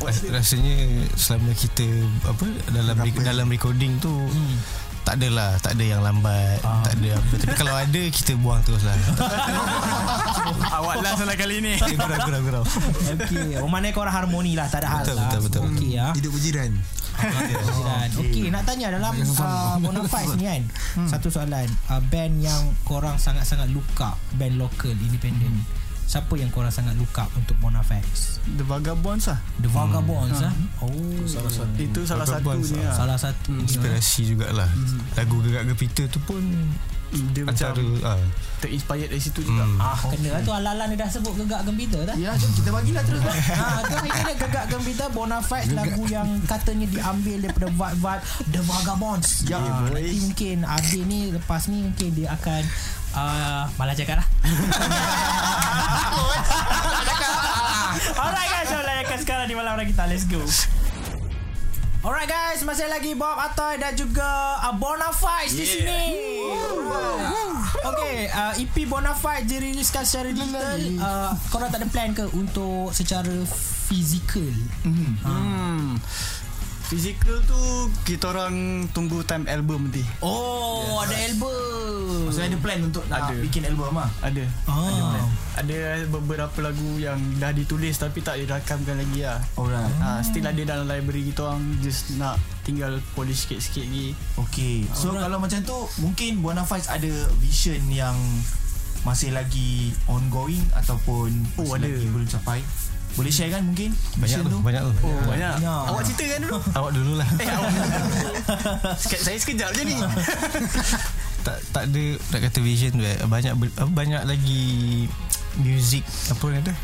Ras- 0.00 0.24
Rasanya 0.24 0.74
Selama 1.12 1.52
kita 1.52 1.86
Apa 2.24 2.46
Dalam 2.70 2.96
re- 2.96 3.14
dalam 3.20 3.46
recording 3.46 3.98
tu 3.98 4.10
Tak 5.08 5.16
adalah 5.16 5.56
Tak 5.56 5.72
ada 5.72 5.84
yang 5.88 6.04
lambat 6.04 6.60
Tak 6.60 6.92
ada 7.00 7.08
apa 7.16 7.32
Tapi 7.40 7.54
kalau 7.56 7.72
ada 7.72 8.02
Kita 8.12 8.36
buang 8.36 8.60
terus 8.60 8.84
lah 8.84 8.92
Awak 10.84 10.96
lah 11.00 11.12
salah 11.16 11.32
kali 11.32 11.64
ni 11.64 11.80
Gurau 11.80 12.18
gurau 12.28 12.40
gurau 12.44 12.64
Okay 13.16 13.56
Oh 13.64 13.72
mana 13.72 13.88
korang 13.96 14.12
harmoni 14.12 14.52
lah 14.52 14.68
Tak 14.68 14.84
ada 14.84 15.00
hal 15.00 15.08
Betul, 15.08 15.16
lah 15.16 15.28
betul, 15.32 15.40
betul. 15.48 15.62
Okay 15.72 15.88
ya 15.96 16.06
Hidup 16.12 16.36
berjiran 16.36 16.76
Jiran. 17.18 18.08
Okey, 18.22 18.46
nak 18.54 18.62
tanya 18.62 18.94
dalam 18.94 19.10
uh, 19.10 19.74
Bonafides 19.82 20.38
ni 20.38 20.46
kan. 20.46 20.62
Satu 21.10 21.34
soalan. 21.34 21.66
Uh, 21.90 21.98
band 22.14 22.38
yang 22.38 22.62
korang 22.86 23.18
sangat-sangat 23.18 23.66
up, 23.98 24.14
band 24.38 24.54
local 24.54 24.94
independent. 24.94 25.66
Siapa 26.08 26.32
yang 26.34 26.48
korang 26.48 26.72
sangat 26.72 26.96
look 26.96 27.12
up 27.14 27.28
untuk 27.36 27.52
Bonafides? 27.58 28.40
The 28.48 28.64
Vagabonds 28.64 29.28
lah 29.28 29.36
The 29.60 29.68
Vagabonds 29.68 30.40
ah. 30.40 30.52
Oh, 30.80 30.88
Salah 31.22 31.52
satu 31.52 31.76
Itu 31.76 32.00
salah 32.02 32.24
Vagabonds 32.24 32.64
satunya 32.66 32.88
lah. 32.88 32.96
salah 32.96 33.18
satu 33.20 33.52
Inspirasi 33.54 34.20
jugalah 34.26 34.72
Lagu 35.12 35.36
Gerak 35.38 35.68
Gepita 35.68 36.08
tu 36.08 36.16
pun 36.24 36.40
Hmm, 37.08 37.32
Dia 37.32 37.40
macam 37.40 37.72
Antara 37.72 37.80
ah, 38.06 38.20
Terinspired 38.60 39.08
dari 39.08 39.16
situ 39.18 39.40
juga 39.40 39.64
hmm. 39.64 39.80
Ah, 39.80 39.96
kena 39.96 40.28
lah 40.28 40.40
tu 40.40 40.52
ala-ala 40.52 40.84
dia 40.86 40.98
dah 40.98 41.08
sebut 41.08 41.32
gegak 41.36 41.64
gembita 41.64 42.04
tak? 42.04 42.16
Ya, 42.16 42.36
jom 42.36 42.52
kita 42.52 42.68
bagilah 42.68 43.00
terus. 43.00 43.22
Ha, 43.24 43.66
tu 43.88 43.94
ini 43.96 44.10
dia 44.12 44.34
gegak 44.36 44.64
gembita 44.68 45.04
Bonafides 45.08 45.72
lagu 45.72 46.04
yang 46.04 46.28
katanya 46.44 46.84
diambil 46.84 47.36
daripada 47.40 47.68
vibe-vibe 47.70 48.22
The 48.50 48.60
Vagabonds. 48.60 49.28
Ya, 49.46 49.56
Ah, 49.56 49.88
nanti 49.88 50.20
mungkin 50.20 50.56
Adil 50.64 51.02
ni 51.06 51.20
lepas 51.30 51.64
ni 51.66 51.80
mungkin 51.80 52.10
dia 52.12 52.28
akan 52.30 52.60
uh, 53.14 53.68
malah 53.80 53.94
cakap 53.94 54.20
lah. 54.20 54.26
Alright 58.18 58.50
guys, 58.50 58.68
jom 58.68 58.82
layankan 58.82 59.18
sekarang 59.22 59.46
di 59.48 59.54
malam 59.54 59.78
hari 59.78 59.88
kita. 59.92 60.04
Let's 60.10 60.26
go. 60.26 60.42
Alright 61.98 62.30
guys, 62.30 62.62
masih 62.62 62.86
lagi 62.86 63.12
Bob 63.18 63.34
Atoy 63.36 63.74
dan 63.76 63.92
juga 63.98 64.62
uh, 64.62 64.74
Bonafides 64.78 65.50
yeah. 65.50 65.58
di 65.58 65.66
sini. 65.66 66.02
Okay, 67.78 68.30
uh, 68.30 68.54
EP 68.54 68.86
Bonafides 68.86 69.50
diriliskan 69.50 70.06
secara 70.06 70.30
digital. 70.30 70.78
Uh, 70.98 71.30
korang 71.50 71.68
tak 71.74 71.82
ada 71.82 71.88
plan 71.90 72.14
ke 72.14 72.22
untuk 72.32 72.94
secara 72.94 73.34
fizikal? 73.90 74.46
Hmm. 74.86 75.98
Physical 76.88 77.36
tu 77.44 77.60
kita 78.02 78.32
orang 78.32 78.56
tunggu 78.90 79.20
time 79.20 79.44
album 79.44 79.86
nanti. 79.86 80.00
Oh, 80.18 81.04
ada 81.04 81.12
album. 81.20 82.24
Maksudnya 82.24 82.48
ada 82.48 82.58
plan 82.58 82.80
untuk 82.80 83.04
nak 83.06 83.28
Ada. 83.28 83.36
bikin 83.40 83.62
album 83.62 83.92
lah. 83.92 84.08
Ada. 84.20 84.44
Oh. 84.64 85.28
Ada 85.54 85.76
beberapa 86.08 86.58
lagu 86.62 86.96
yang 86.96 87.20
dah 87.36 87.52
ditulis 87.52 87.92
tapi 87.92 88.20
tak 88.20 88.40
dirakamkan 88.40 88.96
lagi 88.96 89.20
lah. 89.20 89.36
Alright. 89.54 89.92
Ha, 90.00 90.24
still 90.24 90.42
ada 90.42 90.56
dalam 90.58 90.88
library 90.88 91.28
kita 91.28 91.44
orang 91.46 91.60
just 91.78 92.16
nak 92.16 92.36
tinggal 92.64 92.96
polish 93.12 93.44
sikit-sikit 93.44 93.84
lagi. 93.84 94.16
Okay 94.38 94.88
So 94.90 95.08
Alright. 95.08 95.24
kalau 95.24 95.38
macam 95.38 95.60
tu 95.62 95.76
Mungkin 95.98 96.40
Bonafides 96.40 96.88
ada 96.88 97.08
vision 97.38 97.80
yang 97.88 98.16
Masih 99.00 99.30
lagi 99.30 99.88
ongoing 100.04 100.60
Ataupun 100.74 101.32
Oh, 101.56 101.64
masih 101.66 101.76
ada. 101.76 101.88
lagi 101.90 102.06
belum 102.06 102.28
capai 102.28 102.60
Boleh 103.18 103.28
share 103.28 103.50
kan 103.50 103.62
mungkin 103.62 103.90
Banyak 104.14 104.38
Vision 104.38 104.46
tu 104.46 104.58
Banyak 104.60 104.80
tu 104.80 104.92
Oh, 105.02 105.18
banyak. 105.26 105.54
banyak. 105.58 105.82
Awak 105.84 106.02
ceritakan 106.04 106.38
dulu. 106.40 106.58
Awak 106.78 106.90
dulu 106.92 107.12
lah 107.14 107.28
eh, 107.34 107.48
awak. 107.50 107.72
Sekat, 109.02 109.20
saya 109.20 109.36
sekejap 109.36 109.70
je 109.72 109.82
ni. 109.84 109.96
tak 111.40 111.58
tak 111.70 111.82
ada 111.86 112.04
nak 112.28 112.40
kata 112.44 112.58
vision 112.60 112.92
tu 112.92 113.02
eh. 113.02 113.16
banyak 113.24 113.52
apa, 113.52 113.64
banyak 113.86 114.22
lagi 114.22 115.06
music 115.56 116.02
apa 116.28 116.42
orang 116.44 116.60
kata 116.60 116.74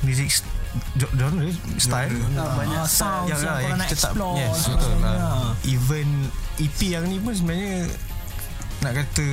music 0.00 0.28
genre 0.96 1.46
style 1.76 2.14
Ah, 2.32 2.56
banyak 2.56 2.78
Ah, 2.78 2.88
sounds 2.88 3.28
yang, 3.28 3.36
yang 3.36 3.42
lah, 3.44 3.54
korang 3.54 3.68
yang 3.68 3.76
nak 3.76 3.86
kita 3.86 3.98
tak 3.98 4.08
explore 4.08 4.36
yes 4.36 4.54
betul 4.64 4.78
sebagainya. 4.88 5.12
lah. 5.12 5.50
even 5.62 6.08
EP 6.56 6.78
yang 6.80 7.04
ni 7.04 7.16
pun 7.18 7.32
sebenarnya 7.32 7.74
nak 8.80 8.92
kata 8.96 9.26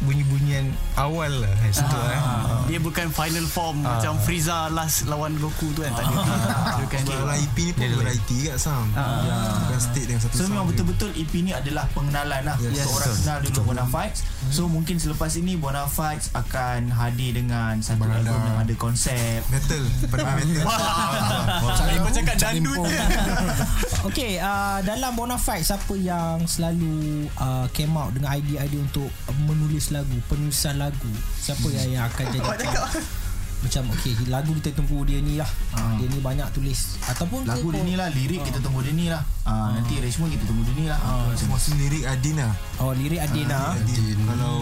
bunyi-bunyian 0.00 0.66
awal 0.94 1.28
lah 1.28 1.50
kat 1.58 1.74
situ 1.74 1.98
eh. 1.98 2.18
Ah, 2.18 2.62
Dia 2.64 2.78
bukan 2.78 3.06
final 3.08 3.42
form 3.44 3.80
Ah. 3.80 3.96
macam 3.96 4.14
Frieza 4.18 4.68
last 4.68 5.04
lawan 5.04 5.34
Goku 5.36 5.70
tu 5.72 5.80
kan 5.80 5.90
tak 5.92 6.04
ada. 6.04 6.16
Dia 6.70 6.82
bukan 6.82 7.00
dia. 7.00 7.16
Dalam 7.16 7.36
EP 7.36 7.56
ni 7.58 7.70
pun 7.70 7.78
Dia 7.78 7.88
ada 7.88 7.96
variety 7.98 8.36
kat 8.44 8.56
sound 8.56 8.88
Bukan 8.92 9.78
stick 9.80 10.04
dengan 10.04 10.20
satu 10.20 10.32
So 10.32 10.38
sound 10.38 10.50
memang 10.50 10.64
je. 10.64 10.70
betul-betul 10.70 11.10
EP 11.14 11.32
ni 11.36 11.50
adalah 11.50 11.84
pengenalan 11.90 12.42
lah. 12.44 12.56
Yes. 12.60 12.84
Untuk 12.84 12.92
orang 12.94 13.14
kenal 13.16 13.38
dulu 13.42 13.60
Bonafides 13.64 14.18
So 14.48 14.62
mungkin 14.64 14.96
selepas 14.96 15.30
ini 15.34 15.52
Bonafides 15.54 16.30
akan 16.32 16.80
hadir 16.88 17.34
dengan 17.34 17.78
Satu 17.78 18.00
Barada. 18.00 18.22
album 18.24 18.40
yang 18.44 18.58
ada 18.60 18.74
konsep. 18.76 19.40
Metal. 19.48 19.82
Pada 20.06 20.24
metal. 20.32 20.64
Cari 21.74 21.96
macam 21.98 22.22
kat 22.24 22.36
dandut. 22.36 22.86
Okay, 24.04 24.38
uh, 24.38 24.78
dalam 24.80 25.12
Bonafides 25.12 25.68
siapa 25.68 25.94
yang 25.94 26.44
selalu 26.44 26.96
uh, 27.34 27.66
came 27.68 27.92
out 27.92 28.10
dengan 28.10 28.32
idea-idea 28.32 28.80
untuk 28.80 29.10
uh, 29.26 29.34
lagu, 29.90 30.16
penulisan 30.28 30.76
lagu? 30.78 31.10
Siapa 31.40 31.66
yang, 31.72 31.88
yang 31.98 32.04
akan 32.08 32.24
jadi 32.34 32.48
macam 33.58 33.90
okay 33.90 34.14
lagu 34.30 34.54
kita 34.62 34.70
tunggu 34.70 35.02
dia 35.02 35.18
ni 35.18 35.34
lah. 35.34 35.50
Uh, 35.74 35.98
dia 35.98 36.06
ni 36.06 36.22
banyak 36.22 36.46
tulis. 36.54 36.94
Ataupun 37.10 37.42
Lagu 37.42 37.74
dia 37.74 37.82
ni 37.82 37.98
lah 37.98 38.06
Lirik 38.14 38.46
kita 38.46 38.62
tunggu 38.62 38.86
dia 38.86 38.94
ni 38.94 39.10
lah. 39.10 39.26
Ah, 39.42 39.74
Nanti 39.74 39.98
arrangement 39.98 40.30
kita 40.30 40.46
tunggu 40.46 40.62
dia 40.62 40.74
ni 40.78 40.86
lah. 40.86 40.98
Semua 41.34 41.58
semua 41.58 41.82
lirik 41.82 42.06
Adin 42.06 42.38
lah 42.38 42.54
oh 42.78 42.94
lirik 42.94 43.18
Adina. 43.18 43.74
Adin 43.74 44.18
Kalau 44.30 44.56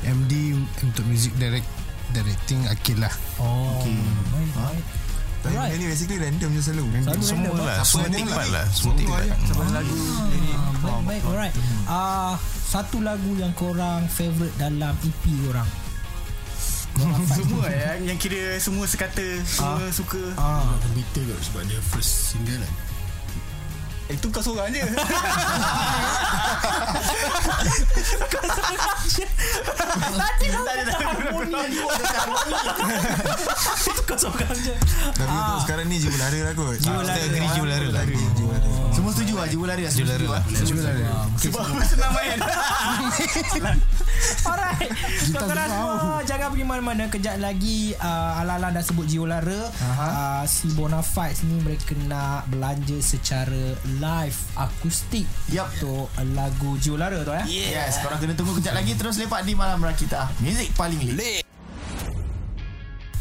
MD 0.00 0.32
untuk 0.80 1.04
music 1.04 1.36
direct 1.36 1.68
directing 2.16 2.64
Akil 2.72 2.96
lah. 3.04 3.12
Oh 3.36 3.84
Okay. 3.84 4.00
baik, 4.32 4.50
baik. 4.56 4.84
Time 4.88 5.07
Alright. 5.40 5.74
ni 5.74 5.86
basically 5.86 6.18
random 6.18 6.50
je 6.50 6.62
selalu 6.64 6.84
Selalu 6.98 7.22
semua 7.22 7.46
random, 7.48 7.62
lah 7.62 7.76
semua 7.80 8.06
take 8.08 8.26
lah. 8.26 8.46
lah 8.50 8.66
semua 8.68 8.94
ayat. 9.14 9.38
Sebab 9.44 9.66
lagu 9.70 9.94
lirik. 10.28 10.56
Ah, 10.56 10.70
baik, 10.74 11.00
baik, 11.04 11.22
alright. 11.24 11.54
Uh, 11.84 12.34
satu 12.64 12.98
lagu 12.98 13.30
yang 13.34 13.52
korang 13.52 14.02
favourite 14.08 14.52
dalam 14.56 14.92
EP 14.98 15.22
korang. 15.44 15.68
Semua 17.30 17.70
yang, 17.70 18.10
yang 18.10 18.18
kira 18.18 18.58
semua 18.58 18.82
sekata 18.82 19.22
Semua 19.46 19.86
suka 19.88 20.18
Ah. 20.34 20.66
Gembita 20.82 21.22
kot 21.22 21.38
sebab 21.46 21.62
dia 21.70 21.78
first 21.94 22.34
single 22.34 22.58
kan 22.58 22.72
Itu 24.10 24.26
kau 24.34 24.42
seorang 24.42 24.74
je 24.74 24.82
Tadi 30.18 30.46
dah 30.48 30.62
tak 30.64 30.98
harmoni 30.98 31.78
sekarang 35.78 35.94
ni 35.94 36.02
Jiwa 36.02 36.18
Lara 36.18 36.38
lah 36.42 36.54
kot. 36.58 36.74
Jiwa 36.82 37.02
Lara. 37.06 37.14
Kita 37.14 37.30
agree 37.30 37.50
Jiwa 37.54 37.66
Lara 37.70 37.86
lah. 37.86 38.02
Jiwa 38.34 38.50
Lara 38.50 38.66
Semua 38.90 39.10
setuju 39.14 39.34
lah 39.38 39.46
Jiwa 39.46 39.64
lari 39.70 39.82
lah. 39.86 39.92
Jiwa 39.94 40.06
Semua 40.10 40.18
Lara 40.18 40.42
setuju 40.58 40.74
lah. 40.74 40.94
lah 40.98 41.22
Sebab 41.38 41.62
senang 41.86 42.12
main? 42.18 42.38
Alright. 44.50 44.90
So 45.22 45.38
korang 45.38 45.70
semua 45.70 46.18
Jangan 46.26 46.46
pergi 46.50 46.66
mana-mana. 46.66 47.04
Kejap 47.06 47.38
lagi 47.38 47.94
uh, 47.94 48.40
Ala-ala 48.42 48.74
dah 48.74 48.82
sebut 48.82 49.06
Jiwa 49.06 49.38
Lara 49.38 49.70
uh, 49.70 50.42
Si 50.50 50.66
Bonafides 50.74 51.46
ni 51.46 51.62
Mereka 51.62 51.94
nak 52.10 52.50
belanja 52.50 52.98
secara 52.98 53.78
Live 54.02 54.38
Akustik. 54.58 55.30
Yup. 55.54 55.70
Untuk 55.78 56.10
lagu 56.34 56.74
Jiwa 56.82 57.06
Lara 57.06 57.22
tu 57.22 57.30
eh. 57.38 57.46
Yes. 57.46 58.02
Korang 58.02 58.18
kena 58.18 58.34
tunggu 58.34 58.58
kejap 58.58 58.74
lagi. 58.74 58.98
Terus 58.98 59.14
lepak 59.22 59.46
di 59.46 59.54
Malam 59.54 59.78
Rakita 59.78 60.26
Music 60.42 60.74
paling 60.74 61.14
lit 61.14 61.47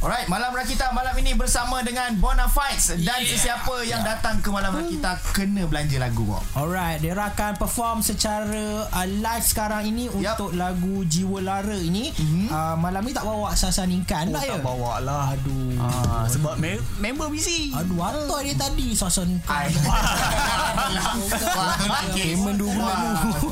Alright, 0.08 0.32
Malam 0.32 0.56
Rakita 0.56 0.96
malam 0.96 1.12
ini 1.20 1.36
bersama 1.36 1.84
dengan 1.84 2.16
Bonafides 2.16 2.96
dan 3.04 3.20
sesiapa 3.20 3.84
yang 3.84 4.00
datang 4.00 4.40
ke 4.40 4.48
Malam 4.48 4.80
Rakita 4.80 5.20
kena 5.36 5.68
belanja 5.68 6.00
lagu 6.00 6.24
kok. 6.24 6.40
Alright, 6.56 7.04
dia 7.04 7.12
akan 7.12 7.60
perform 7.60 8.00
secara 8.00 8.88
uh, 8.88 9.04
live 9.04 9.44
sekarang 9.44 9.84
ini 9.86 10.08
Yup. 10.08 10.40
untuk 10.40 10.56
lagu 10.56 11.04
Jiwa 11.04 11.44
Lara 11.44 11.76
ini. 11.76 12.16
Mm-hmm. 12.16 12.48
Uh, 12.48 12.76
malam 12.80 13.04
ni 13.04 13.12
tak 13.12 13.28
bawa 13.28 13.52
Sasa 13.52 13.84
Ningkan 13.84 14.32
Oh, 14.32 14.40
lah 14.40 14.44
ya. 14.48 14.56
tak 14.56 14.64
bawa 14.64 15.04
lah 15.04 15.36
Aduh. 15.36 15.76
ah, 15.76 16.24
Sebab 16.24 16.56
me- 16.56 16.80
member 17.04 17.28
busy 17.28 17.76
Aduh, 17.76 18.00
atau 18.00 18.40
dia 18.40 18.56
tadi 18.56 18.96
Sasa 18.96 19.28
Ningkan. 19.28 19.68
Payment 22.16 22.56
dua 22.56 22.72
bulan 22.72 22.96
dulu. 23.20 23.52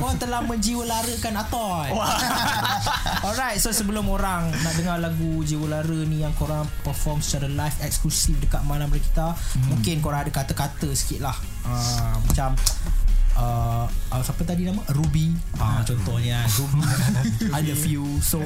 Orang 0.00 0.16
telah 0.18 0.40
menjiwalarakan 0.42 1.34
Atoy. 1.38 1.88
Alright, 3.26 3.60
so 3.60 3.70
sebelum 3.70 4.08
orang 4.08 4.50
nak 4.50 4.74
dengar 4.74 4.96
lagu 4.98 5.19
lagu 5.20 5.44
Jiwa 5.44 5.68
Lara 5.68 6.00
ni 6.08 6.24
yang 6.24 6.32
korang 6.32 6.64
perform 6.80 7.20
secara 7.20 7.44
live 7.44 7.76
eksklusif 7.84 8.40
dekat 8.40 8.64
malam 8.64 8.88
kita 8.88 9.36
hmm. 9.36 9.68
mungkin 9.68 10.00
korang 10.00 10.24
ada 10.24 10.32
kata-kata 10.32 10.88
sikit 10.96 11.20
lah. 11.20 11.36
Uh, 11.60 12.16
macam 12.24 12.56
uh, 13.36 13.84
uh, 13.84 14.22
siapa 14.24 14.48
tadi 14.48 14.64
nama? 14.64 14.80
Ruby. 14.96 15.28
Uh, 15.60 15.84
contohnya. 15.84 16.40
Ruby 16.56 16.80
I 17.56 17.60
love 17.60 17.84
you 17.84 18.08
so 18.24 18.40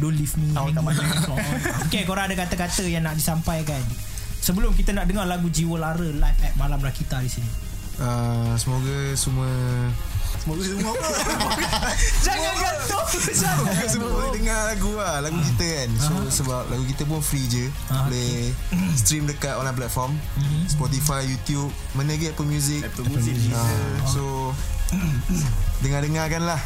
don't 0.00 0.16
leave 0.16 0.32
me. 0.40 0.48
Dekat 0.48 0.80
mana? 0.80 1.04
Okay 1.92 2.08
korang 2.08 2.32
ada 2.32 2.40
kata-kata 2.40 2.88
yang 2.88 3.04
nak 3.04 3.20
disampaikan. 3.20 3.84
Sebelum 4.40 4.72
kita 4.72 4.96
nak 4.96 5.04
dengar 5.04 5.28
lagu 5.28 5.52
Jiwa 5.52 5.76
Lara 5.76 6.08
live 6.08 6.40
at 6.40 6.56
Malam 6.56 6.80
Rakita 6.80 7.20
di 7.20 7.28
sini. 7.28 7.50
Uh, 8.00 8.56
Semoga 8.56 9.12
semua 9.12 9.50
Semoga 10.48 10.64
semua 10.64 10.92
apa 10.96 11.92
jangan 12.22 12.54
gantung 12.56 13.06
Semoga 13.28 13.84
semua 13.84 14.08
boleh 14.10 14.30
dengar 14.32 14.60
lagu 14.66 14.92
lah 14.94 15.16
Lagu 15.20 15.36
kita 15.44 15.66
kan. 15.66 15.88
So 15.98 16.12
sebab 16.34 16.62
lagu 16.66 16.84
kita 16.86 17.04
pun 17.04 17.20
free 17.20 17.44
je. 17.44 17.68
Ah, 17.86 18.06
Boleh 18.06 18.48
stream 19.00 19.24
dekat 19.24 19.52
online 19.54 19.76
platform. 19.76 20.12
Spotify, 20.66 21.20
YouTube. 21.22 21.68
Mana 21.92 22.14
lagi 22.14 22.28
Apple 22.28 22.46
Music? 22.46 22.80
Apple 22.82 23.04
Music, 23.06 23.36
So 24.06 24.56
Dengar-dengarkan 25.78 26.42
lah. 26.42 26.58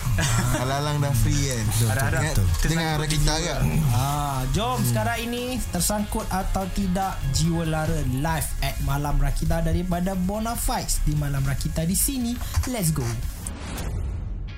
Alang-alang 0.57 0.97
dah 1.01 1.12
free 1.12 1.37
kan. 1.45 1.65
Dengar- 2.01 2.39
Dengar 2.62 2.93
Rakita 2.97 3.33
agak 3.35 3.59
Ah, 3.91 4.41
jom 4.53 4.79
sekarang 4.81 5.19
ini 5.23 5.43
tersangkut 5.69 6.25
atau 6.29 6.65
tidak 6.71 7.19
Jiwa 7.33 7.67
Lara 7.67 7.99
live 8.09 8.49
at 8.61 8.79
Malam 8.83 9.19
Rakita 9.19 9.61
daripada 9.61 10.15
Bonafides 10.15 11.03
di 11.03 11.12
Malam 11.12 11.43
Rakita 11.43 11.83
di 11.83 11.93
sini. 11.93 12.33
Let's 12.67 12.89
go. 12.91 13.05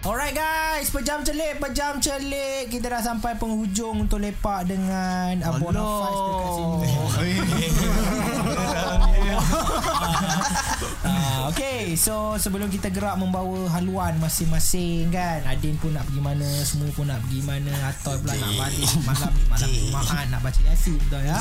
Alright 0.04 0.36
guys, 0.36 0.92
pejam 0.92 1.24
celik, 1.24 1.56
pejam 1.64 1.96
celik. 1.96 2.68
Kita 2.68 2.92
dah 2.92 3.00
sampai 3.00 3.40
penghujung 3.40 4.04
untuk 4.04 4.20
lepak 4.20 4.68
dengan 4.68 5.40
uh, 5.40 5.56
Bonafides 5.56 6.20
dekat 6.20 6.50
sini. 6.52 6.88
Ah, 11.04 11.48
okay, 11.48 11.96
so 11.96 12.36
sebelum 12.36 12.68
kita 12.68 12.88
gerak 12.88 13.16
membawa 13.16 13.68
haluan 13.76 14.16
masing-masing 14.20 15.12
kan 15.12 15.44
Adin 15.44 15.76
pun 15.76 15.92
nak 15.92 16.08
pergi 16.08 16.20
mana, 16.20 16.48
semua 16.64 16.88
pun 16.96 17.04
nak 17.08 17.20
pergi 17.28 17.40
mana 17.44 17.72
Atau 17.92 18.16
pula 18.24 18.32
nak 18.40 18.52
balik 18.56 18.88
malam 19.04 19.32
ni, 19.36 19.44
malam 19.52 19.68
Jumaat 19.68 20.26
nak 20.32 20.40
baca 20.40 20.60
Yasin 20.64 20.96
betul 20.96 21.20
ya? 21.28 21.36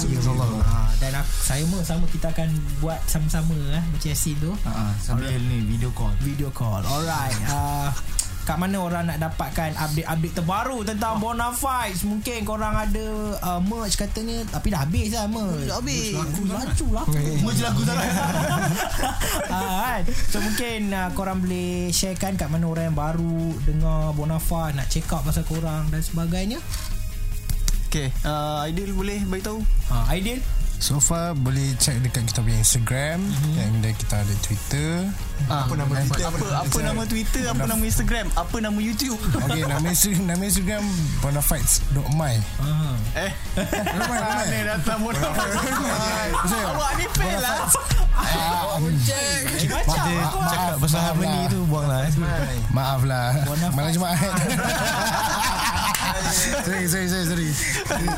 Ah, 0.67 0.91
Dan 1.00 1.12
aku, 1.15 1.32
saya 1.32 1.63
pun 1.63 1.82
sama 1.84 2.05
kita 2.12 2.27
akan 2.36 2.50
buat 2.84 3.00
sama-sama 3.08 3.55
eh, 3.75 3.84
baca 3.84 4.08
Yasin 4.08 4.36
tu. 4.39 4.51
Uh, 4.67 4.91
Sambil 5.00 5.39
ni 5.39 5.63
video 5.63 5.89
call. 5.96 6.12
Video 6.24 6.51
call, 6.51 6.84
alright 6.84 7.36
uh, 7.48 7.91
Kat 8.44 8.60
mana 8.60 8.76
orang 8.76 9.08
nak 9.08 9.24
dapatkan 9.24 9.72
update-update 9.72 10.36
terbaru 10.36 10.84
tentang 10.84 11.24
Bonafides 11.24 12.04
Mungkin 12.04 12.44
korang 12.44 12.76
ada 12.76 13.06
uh, 13.40 13.62
merch 13.64 13.96
katanya 13.96 14.44
Tapi 14.52 14.68
dah 14.68 14.84
habis 14.84 15.16
lah 15.16 15.32
merch 15.32 15.64
Dah 15.64 15.80
habis 15.80 16.12
Laku 16.12 16.44
laku 16.52 16.86
laku 16.92 17.16
Merch 17.40 17.62
lagu 17.64 17.82
sangat 17.88 18.08
Ah, 19.54 20.00
kan? 20.00 20.02
So 20.28 20.44
mungkin 20.44 20.92
uh, 20.92 21.10
korang 21.16 21.40
boleh 21.40 21.88
sharekan 21.90 22.36
kat 22.36 22.52
mana 22.52 22.68
orang 22.68 22.92
yang 22.92 22.98
baru 22.98 23.40
dengar 23.64 24.12
Bonafide 24.12 24.76
nak 24.76 24.92
check 24.92 25.08
out 25.10 25.24
pasal 25.24 25.48
korang 25.48 25.88
dan 25.88 26.04
sebagainya. 26.04 26.60
Okay 27.88 28.10
uh, 28.26 28.66
Aidil 28.66 28.90
boleh 28.92 29.22
beritahu 29.24 29.62
Ha, 29.94 30.10
Aidil? 30.10 30.42
So 30.75 31.00
far 31.00 31.32
boleh 31.34 31.74
check 31.77 31.96
dekat 32.00 32.27
kita 32.27 32.39
punya 32.39 32.60
Instagram 32.60 33.24
mm-hmm. 33.24 33.53
Dan 33.56 33.70
dan 33.80 33.94
kita 33.96 34.15
ada 34.20 34.36
Twitter. 34.42 35.08
Ah, 35.48 35.63
Apa 35.63 35.74
nama 35.74 35.96
Twitter? 35.96 36.24
Apa 36.24 36.46
apa 36.60 36.80
nama 36.82 37.01
Twitter? 37.03 37.44
Apa 37.48 37.63
nama 37.65 37.84
Instagram? 37.84 38.27
Apa 38.34 38.56
nama 38.60 38.75
YouTube? 38.77 39.15
Okay 39.15 39.63
nama 39.63 39.86
Instagram 39.86 40.24
Nama 40.27 40.44
Instagram 40.44 40.84
Bonafides.my 41.20 42.36
Ha. 42.60 42.68
eh? 43.18 43.32
Ramai 43.56 44.18
ramai 44.20 44.46
ni 44.46 44.60
datang 44.65 45.00
bodoh 45.00 45.24
awak 45.24 46.92
ni 46.96 47.06
fail 47.15 47.39
lah. 47.39 47.56
Macam 48.84 50.03
Dia 50.03 50.20
cakap 50.46 50.75
pasal 50.80 51.00
harmony 51.01 51.42
tu 51.48 51.60
buang 51.65 51.88
lah 51.88 52.03
eh. 52.03 52.12
Maaf 52.70 53.01
lah. 53.03 53.39
Bonafides. 53.46 53.72
Malam 53.74 53.92
Jumaat 53.94 54.20
Sorry 56.34 56.86
sorry 56.88 57.08
sorry 57.08 57.25
sorry. 57.25 57.50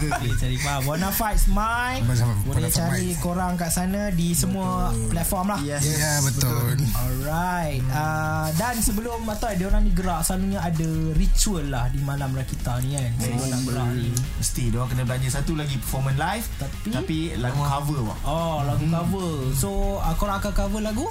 Okay, 0.07 0.31
cari 0.39 0.57
faham. 0.57 0.87
Bonafides 0.87 1.51
My. 1.51 1.99
Bersama 2.01 2.31
Boleh 2.41 2.71
cari 2.71 3.11
korang 3.19 3.53
kat 3.53 3.67
sana 3.69 4.07
di 4.09 4.31
semua 4.31 4.89
platform 5.11 5.51
lah. 5.51 5.59
yes. 5.59 5.83
Ya 5.83 6.23
betul. 6.23 6.79
Alright. 6.95 7.83
Uh, 7.85 8.47
Dan 8.55 8.79
sebelum 8.79 9.27
Atau 9.27 9.51
dia 9.51 9.67
orang 9.67 9.83
ni 9.83 9.91
gerak 9.91 10.23
Selalunya 10.23 10.59
ada 10.59 10.87
ritual 11.11 11.65
lah 11.67 11.85
Di 11.89 11.99
malam 11.99 12.31
Rakita 12.31 12.79
ni 12.79 12.95
kan. 12.95 13.11
Sebelum 13.19 13.47
nak 13.49 13.61
gerak 13.63 13.87
ni. 13.91 14.09
Mesti. 14.39 14.63
Diorang 14.71 14.89
kena 14.89 15.03
belanja 15.03 15.29
satu 15.33 15.51
lagi 15.53 15.75
Performance 15.75 16.15
live 16.17 16.45
Tapi- 16.55 16.93
Tapi 16.93 17.17
lagu 17.35 17.59
cover 17.59 17.99
Oh 18.23 18.63
lagu 18.63 18.85
cover. 18.87 19.31
So 19.51 19.69
uh, 19.97 20.15
korang 20.15 20.39
akan 20.39 20.53
cover 20.53 20.81
lagu 20.81 21.07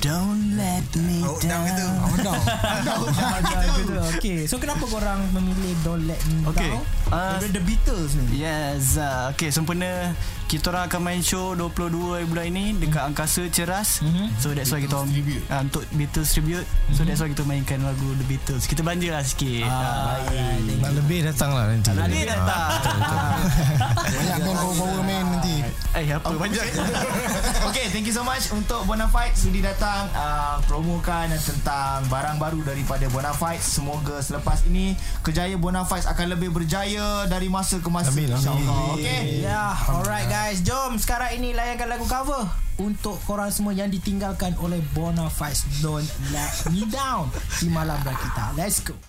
don't 0.00 0.56
let 0.56 0.84
me 0.96 1.24
Oh, 1.24 1.36
down 1.40 1.64
itu 1.66 1.86
Okay 4.16 4.38
So 4.50 4.60
kenapa 4.60 4.84
korang 4.86 5.18
memilih 5.32 5.72
Don't 5.82 6.04
Let 6.04 6.20
Me 6.30 6.46
Okay. 6.52 6.70
Down? 6.70 6.82
Uh, 7.10 7.38
The 7.48 7.62
Beatles 7.62 8.12
ni? 8.14 8.44
Yes 8.44 9.00
uh, 9.00 9.32
Okay 9.32 9.48
sempena 9.50 10.12
Kita 10.46 10.70
orang 10.70 10.86
akan 10.86 11.00
main 11.02 11.22
show 11.26 11.58
22 11.58 12.22
bulan 12.30 12.46
ini 12.54 12.78
Dekat 12.78 13.02
Angkasa 13.10 13.50
Ceras. 13.50 13.98
Mhm. 13.98 14.30
So 14.38 14.54
that's 14.54 14.70
why 14.70 14.78
kita 14.78 14.94
orang 14.94 15.10
uh, 15.10 15.60
Untuk 15.66 15.82
Beatles 15.90 16.30
tribute. 16.30 16.62
So 16.94 17.02
that's 17.02 17.18
why 17.18 17.34
kita 17.34 17.42
mainkan 17.42 17.82
lagu 17.82 18.14
The 18.14 18.26
Beatles. 18.30 18.70
Kita 18.70 18.86
belanja 18.86 19.10
lah 19.10 19.26
sikit. 19.26 19.66
Ah, 19.66 20.22
uh, 20.22 20.54
Nak 20.86 20.92
lebih 21.02 21.26
datang 21.26 21.50
lah 21.50 21.66
nanti. 21.66 21.90
Nanti 21.90 22.20
datang. 22.22 22.70
Banyak 24.14 24.36
band 24.38 24.58
power 24.62 25.00
man 25.02 25.24
nanti. 25.34 25.56
Eh 25.98 26.06
apa 26.14 26.28
banyak. 26.30 26.62
Okay 27.72 27.90
thank 27.90 28.06
you 28.06 28.14
so 28.14 28.22
much 28.22 28.46
Untuk 28.52 28.84
Bonafide 28.86 29.32
Sudi 29.34 29.58
datang 29.58 30.06
uh, 30.12 30.60
Promokan 30.68 31.32
tentang 31.34 32.04
Barang 32.06 32.36
baru 32.38 32.60
daripada 32.62 33.08
Bonafide 33.10 33.58
Semoga 33.58 34.20
selepas 34.20 34.62
ini 34.68 34.94
Kejaya 35.24 35.56
Bonafide 35.56 36.06
akan 36.06 36.36
lebih 36.36 36.52
berjaya 36.54 37.24
Dari 37.26 37.48
masa 37.50 37.80
ke 37.80 37.88
masa 37.90 38.12
Amin, 38.12 38.28
amin. 38.28 38.38
InsyaAllah. 38.38 38.84
Okay? 38.94 39.20
Ya, 39.42 39.64
alright 39.88 40.28
guys. 40.28 40.35
Jom 40.66 41.00
sekarang 41.00 41.38
ini 41.38 41.56
layankan 41.56 41.86
lagu 41.86 42.04
cover 42.04 42.44
untuk 42.76 43.16
korang 43.24 43.48
semua 43.48 43.72
yang 43.72 43.88
ditinggalkan 43.88 44.52
oleh 44.60 44.84
Bonafides 44.92 45.64
Don't 45.80 46.06
Let 46.28 46.52
Me 46.74 46.84
Down 46.92 47.32
di 47.56 47.72
malam 47.72 47.96
kita. 48.04 48.52
Let's 48.58 48.84
go. 48.84 49.06